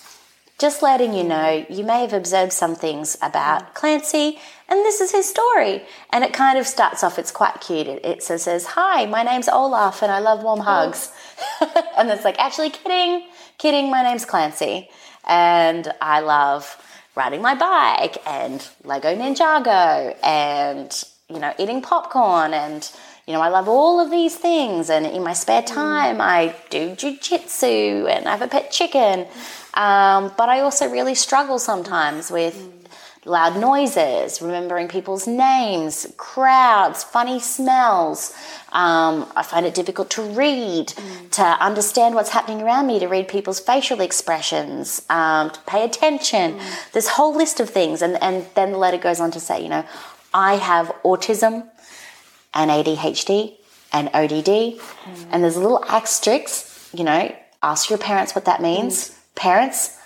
[0.59, 4.39] just letting you know, you may have observed some things about Clancy,
[4.69, 5.83] and this is his story.
[6.11, 7.87] And it kind of starts off, it's quite cute.
[7.87, 11.11] It, it says, Hi, my name's Olaf, and I love warm hugs.
[11.97, 14.89] and it's like, actually, kidding, kidding, my name's Clancy,
[15.25, 16.77] and I love
[17.17, 22.89] riding my bike, and Lego Ninjago, and, you know, eating popcorn, and
[23.27, 24.89] you know, I love all of these things.
[24.89, 25.65] And in my spare mm.
[25.65, 29.27] time, I do jujitsu and I have a pet chicken.
[29.73, 32.76] Um, but I also really struggle sometimes with mm.
[33.27, 38.33] Loud noises, remembering people's names, crowds, funny smells.
[38.71, 41.31] Um, I find it difficult to read, mm.
[41.31, 46.59] to understand what's happening around me, to read people's facial expressions, um, to pay attention.
[46.59, 46.91] Mm.
[46.93, 48.01] This whole list of things.
[48.01, 49.85] And, and then the letter goes on to say, you know,
[50.33, 51.67] I have autism
[52.53, 53.55] and ADHD
[53.91, 54.79] and ODD.
[54.79, 55.27] Mm.
[55.31, 59.09] And there's a little asterisk, you know, ask your parents what that means.
[59.09, 59.35] Mm.
[59.35, 59.97] Parents,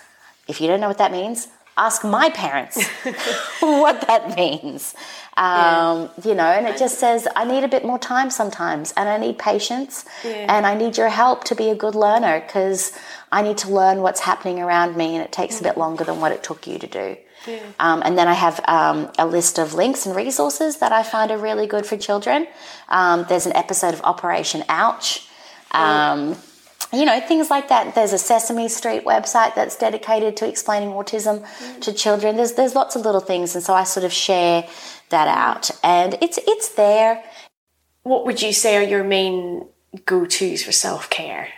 [0.48, 2.82] if you don't know what that means, ask my parents
[3.60, 4.94] what that means.
[5.36, 6.08] Um, yeah.
[6.24, 9.16] You know, and it just says, I need a bit more time sometimes, and I
[9.16, 10.46] need patience, yeah.
[10.48, 12.92] and I need your help to be a good learner because
[13.30, 16.20] I need to learn what's happening around me, and it takes a bit longer than
[16.20, 17.16] what it took you to do.
[17.46, 17.60] Yeah.
[17.80, 21.30] Um, and then I have um, a list of links and resources that I find
[21.30, 22.46] are really good for children.
[22.88, 25.26] Um, there's an episode of Operation Ouch.
[25.72, 26.36] Um,
[26.92, 27.94] you know, things like that.
[27.94, 31.80] There's a Sesame Street website that's dedicated to explaining autism mm.
[31.80, 32.36] to children.
[32.36, 34.68] There's there's lots of little things, and so I sort of share
[35.08, 37.24] that out, and it's it's there.
[38.02, 39.66] What would you say are your main
[40.04, 41.48] go tos for self care?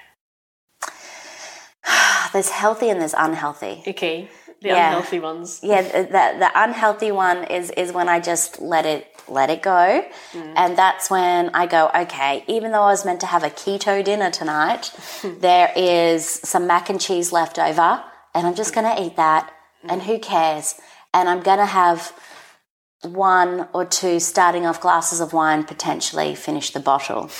[2.32, 3.82] there's healthy and there's unhealthy.
[3.86, 4.28] Okay.
[4.64, 4.86] The yeah.
[4.86, 5.60] unhealthy ones.
[5.62, 10.06] Yeah, the, the unhealthy one is is when I just let it let it go.
[10.32, 10.52] Mm.
[10.56, 14.02] And that's when I go, okay, even though I was meant to have a keto
[14.02, 14.90] dinner tonight,
[15.40, 18.02] there is some mac and cheese left over,
[18.34, 19.52] and I'm just going to eat that.
[19.84, 19.92] Mm.
[19.92, 20.80] And who cares?
[21.12, 22.18] And I'm going to have
[23.02, 27.30] one or two starting off glasses of wine, potentially finish the bottle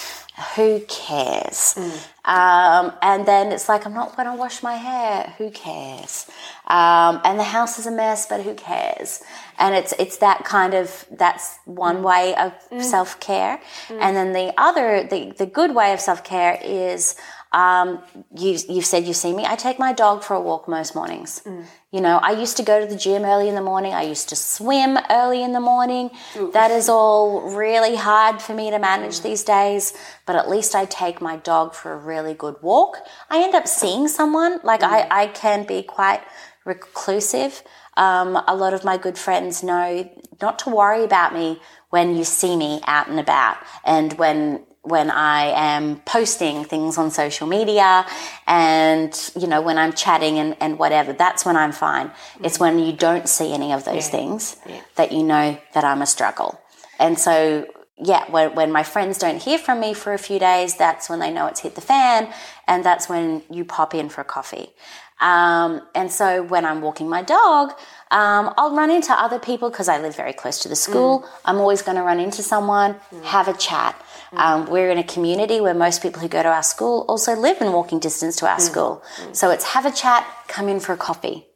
[0.57, 1.75] who cares?
[1.77, 2.09] Mm.
[2.25, 5.33] Um, and then it's like, I'm not going to wash my hair.
[5.38, 6.27] Who cares?
[6.66, 9.23] Um, and the house is a mess, but who cares?
[9.59, 12.83] And it's it's that kind of that's one way of mm.
[12.83, 13.61] self care.
[13.88, 13.99] Mm.
[14.01, 17.14] And then the other, the the good way of self care is
[17.55, 18.03] um,
[18.37, 19.47] you, you've said you see me.
[19.47, 21.40] I take my dog for a walk most mornings.
[21.47, 21.64] Mm.
[21.93, 23.95] You know, I used to go to the gym early in the morning.
[23.95, 26.11] I used to swim early in the morning.
[26.37, 26.53] Oof.
[26.53, 29.23] That is all really hard for me to manage mm.
[29.23, 29.95] these days.
[30.27, 32.99] But at least I take my dog for a really good walk.
[33.31, 34.59] I end up seeing someone.
[34.64, 34.88] Like mm.
[34.88, 36.23] I, I can be quite
[36.64, 37.62] reclusive.
[37.97, 40.11] Um, a lot of my good friends know
[40.43, 45.11] not to worry about me when you see me out and about and when when
[45.11, 48.07] I am posting things on social media
[48.47, 52.09] and, you know, when I'm chatting and, and whatever, that's when I'm fine.
[52.09, 52.44] Mm-hmm.
[52.44, 54.16] It's when you don't see any of those yeah.
[54.16, 54.81] things yeah.
[54.97, 56.61] that you know that I'm a struggle.
[56.99, 57.66] And so,
[57.97, 61.18] yeah, when, when my friends don't hear from me for a few days, that's when
[61.18, 62.29] they know it's hit the fan.
[62.68, 64.68] And that's when you pop in for a coffee.
[65.20, 67.70] Um, and so when I'm walking my dog,
[68.11, 71.20] um, I'll run into other people because I live very close to the school.
[71.20, 71.29] Mm.
[71.47, 73.23] I'm always going to run into someone, mm.
[73.23, 74.01] have a chat.
[74.35, 74.38] Mm.
[74.38, 77.61] Um, we're in a community where most people who go to our school also live
[77.61, 78.61] in walking distance to our mm.
[78.61, 79.03] school.
[79.16, 79.37] Mm.
[79.37, 81.47] So it's have a chat, come in for a coffee.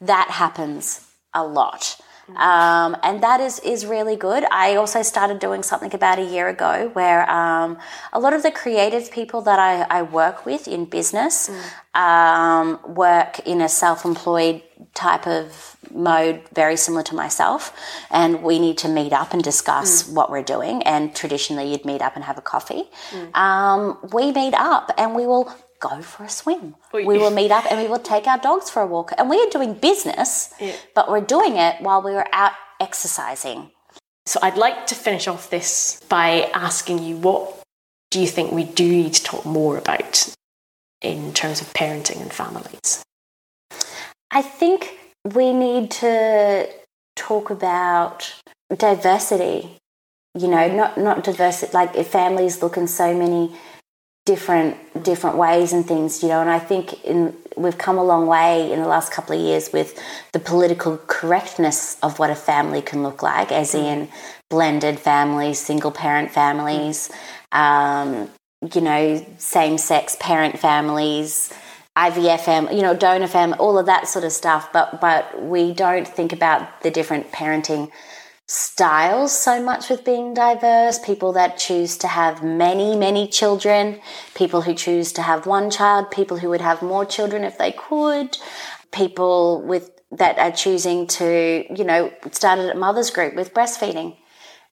[0.00, 2.00] That happens a lot.
[2.36, 4.44] Um, and that is, is really good.
[4.50, 7.78] I also started doing something about a year ago where um,
[8.12, 12.00] a lot of the creative people that I, I work with in business mm.
[12.00, 14.62] um, work in a self employed
[14.94, 17.76] type of mode, very similar to myself.
[18.10, 20.14] And we need to meet up and discuss mm.
[20.14, 20.82] what we're doing.
[20.82, 22.84] And traditionally, you'd meet up and have a coffee.
[23.10, 23.36] Mm.
[23.36, 26.76] Um, we meet up and we will go for a swim.
[26.92, 29.12] We will meet up and we will take our dogs for a walk.
[29.18, 30.76] And we are doing business, yeah.
[30.94, 33.70] but we're doing it while we were out exercising.
[34.26, 37.60] So I'd like to finish off this by asking you what
[38.10, 40.34] do you think we do need to talk more about
[41.00, 43.02] in terms of parenting and families?
[44.30, 46.68] I think we need to
[47.16, 48.32] talk about
[48.76, 49.76] diversity.
[50.38, 53.52] You know, not not diversity like families look in so many
[54.26, 58.26] different different ways and things you know and i think in we've come a long
[58.26, 59.98] way in the last couple of years with
[60.32, 63.82] the political correctness of what a family can look like as mm.
[63.82, 64.08] in
[64.48, 67.10] blended families single parent families
[67.52, 68.30] um,
[68.74, 71.52] you know same sex parent families
[71.96, 74.72] IVF family, you know, donor family, all of that sort of stuff.
[74.72, 77.90] But but we don't think about the different parenting
[78.50, 84.00] styles so much with being diverse people that choose to have many many children
[84.34, 87.70] people who choose to have one child people who would have more children if they
[87.70, 88.36] could
[88.90, 94.16] people with that are choosing to you know started at mother's group with breastfeeding.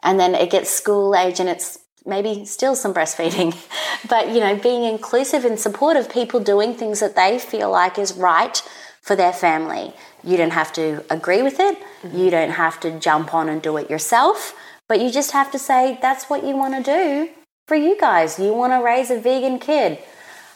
[0.03, 3.57] And then it gets school age and it's maybe still some breastfeeding.
[4.09, 7.99] But you know being inclusive and supportive of people doing things that they feel like
[7.99, 8.63] is right
[9.03, 11.79] for their family you don't have to agree with it.
[12.03, 12.19] Mm-hmm.
[12.19, 14.55] You don't have to jump on and do it yourself,
[14.89, 17.31] but you just have to say that's what you want to do
[17.67, 18.39] for you guys.
[18.39, 19.99] You want to raise a vegan kid.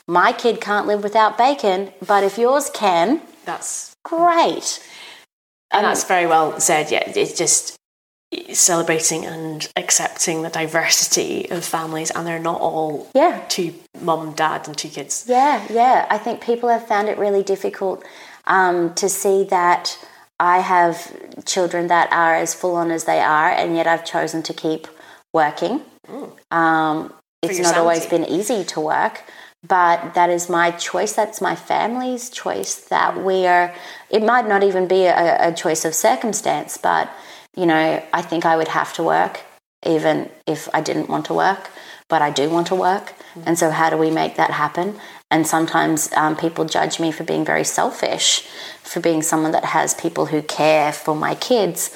[0.09, 4.87] My kid can't live without bacon, but if yours can, that's great.
[5.70, 6.90] And that's very well said.
[6.90, 7.76] Yeah, it's just
[8.52, 14.66] celebrating and accepting the diversity of families and they're not all yeah two mum dad
[14.66, 18.03] and two kids yeah yeah i think people have found it really difficult
[18.47, 19.99] um, to see that
[20.38, 24.43] I have children that are as full on as they are, and yet I've chosen
[24.45, 24.88] to keep
[25.32, 25.82] working.
[26.09, 26.32] Mm.
[26.51, 27.12] Um,
[27.43, 29.24] it's not always been easy to work,
[29.66, 31.12] but that is my choice.
[31.12, 32.74] That's my family's choice.
[32.74, 33.74] That we are,
[34.11, 37.11] it might not even be a, a choice of circumstance, but,
[37.57, 39.40] you know, I think I would have to work
[39.84, 41.70] even if I didn't want to work,
[42.09, 43.14] but I do want to work.
[43.34, 43.43] Mm.
[43.47, 44.99] And so, how do we make that happen?
[45.33, 48.47] And sometimes um, people judge me for being very selfish,
[48.83, 51.91] for being someone that has people who care for my kids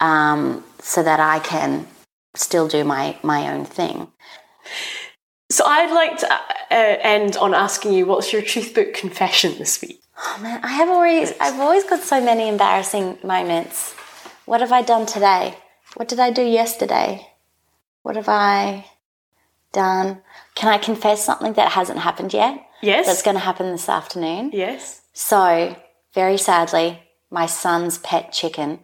[0.00, 1.86] um, so that I can
[2.34, 4.10] still do my, my own thing.
[5.50, 6.38] So I'd like to uh,
[6.70, 10.00] end on asking you, what's your Truthbook confession this week?
[10.16, 13.92] Oh man, I have always, I've always got so many embarrassing moments.
[14.46, 15.58] What have I done today?
[15.96, 17.26] What did I do yesterday?
[18.02, 18.86] What have I
[19.72, 20.22] done?
[20.54, 22.64] Can I confess something that hasn't happened yet?
[22.82, 23.06] Yes.
[23.06, 24.50] That's going to happen this afternoon.
[24.52, 25.02] Yes.
[25.12, 25.76] So,
[26.14, 28.80] very sadly, my son's pet chicken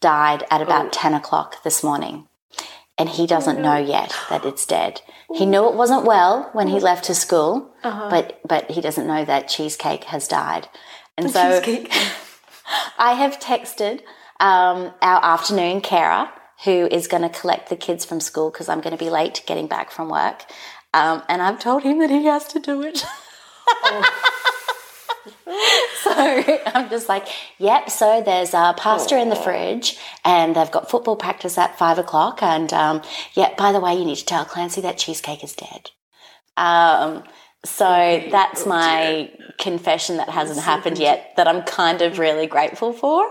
[0.00, 0.90] died at about oh.
[0.90, 2.28] 10 o'clock this morning.
[2.98, 5.00] And he doesn't oh, know yet that it's dead.
[5.34, 8.10] He knew it wasn't well when he left to school, uh-huh.
[8.10, 10.68] but but he doesn't know that cheesecake has died.
[11.16, 11.90] And the so cheesecake.
[12.98, 14.02] I have texted
[14.40, 16.28] um, our afternoon carer
[16.64, 19.42] who is going to collect the kids from school because I'm going to be late
[19.46, 20.44] getting back from work.
[20.94, 23.04] Um, and I've told him that he has to do it.
[23.68, 24.28] Oh.
[26.02, 26.12] so
[26.74, 27.26] I'm just like,
[27.58, 27.90] yep.
[27.90, 32.42] So there's a pasta in the fridge, and they've got football practice at five o'clock.
[32.42, 33.02] And um,
[33.34, 35.90] yeah, by the way, you need to tell Clancy that cheesecake is dead.
[36.56, 37.24] Um,
[37.64, 41.32] so that's my confession that hasn't happened yet.
[41.36, 43.24] That I'm kind of really grateful for.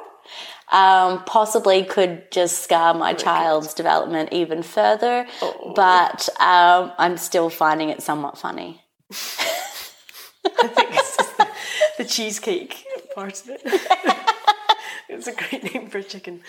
[0.71, 5.73] Um, possibly could just scar my child's development even further, oh.
[5.75, 8.81] but um, I'm still finding it somewhat funny.
[10.45, 11.47] I think it's just the,
[11.99, 12.85] the cheesecake
[13.15, 13.61] part of it.
[15.09, 16.41] it's a great name for a chicken.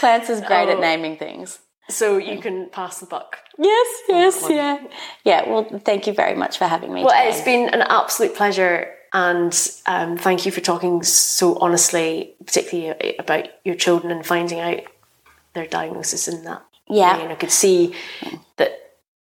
[0.00, 0.72] Clance is great oh.
[0.72, 1.58] at naming things.
[1.88, 3.38] So you can pass the buck.
[3.58, 4.78] Yes, yes, yeah.
[5.24, 7.04] Yeah, well, thank you very much for having me.
[7.04, 7.28] Well, today.
[7.28, 8.94] it's been an absolute pleasure.
[9.12, 9.52] And
[9.86, 14.80] um, thank you for talking so honestly, particularly about your children and finding out
[15.54, 16.64] their diagnosis and that.
[16.88, 17.16] Yeah.
[17.16, 17.24] Way.
[17.24, 17.94] And I could see
[18.56, 18.72] that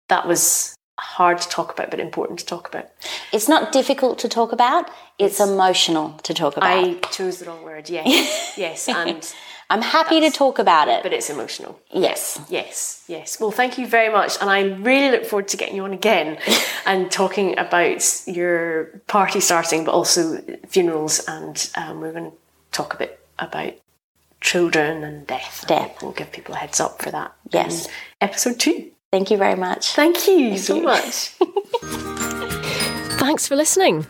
[0.08, 2.90] that was hard to talk about, but important to talk about.
[3.34, 4.88] It's not difficult to talk about.
[5.18, 6.70] It's, it's emotional to talk about.
[6.70, 7.90] I chose the wrong word.
[7.90, 9.34] Yes, yes, and
[9.70, 11.80] I'm happy to talk about it, but it's emotional.
[11.92, 13.40] Yes, yes, yes.
[13.40, 16.38] Well, thank you very much, and I really look forward to getting you on again
[16.86, 20.38] and talking about your party starting, but also
[20.68, 22.38] funerals, and um, we're going to
[22.72, 23.74] talk a bit about
[24.40, 25.66] children and death.
[25.68, 26.02] Death.
[26.02, 27.34] We'll give people a heads up for that.
[27.50, 27.88] Yes.
[28.20, 28.92] episode two.
[29.12, 29.94] Thank you very much.
[29.94, 30.84] Thank you Thank so you.
[30.84, 31.34] much.
[33.20, 34.08] Thanks for listening.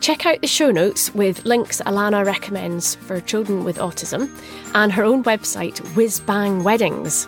[0.00, 4.28] Check out the show notes with links Alana recommends for children with autism
[4.74, 7.26] and her own website, Whiz Bang Weddings.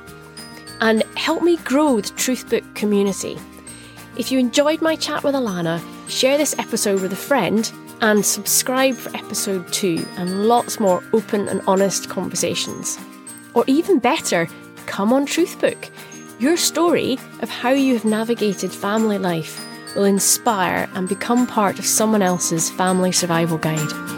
[0.83, 3.39] And help me grow the Truthbook community.
[4.19, 5.81] If you enjoyed my chat with Alana,
[6.11, 11.49] share this episode with a friend and subscribe for episode two and lots more open
[11.49, 12.99] and honest conversations.
[13.55, 14.47] Or even better,
[14.87, 15.89] come on Truthbook
[16.39, 19.65] your story of how you have navigated family life
[19.97, 24.18] will inspire and become part of someone else's family survival guide.